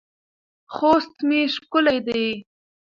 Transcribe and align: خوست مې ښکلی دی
خوست 0.75 1.15
مې 1.27 1.41
ښکلی 1.53 1.97
دی 2.07 2.27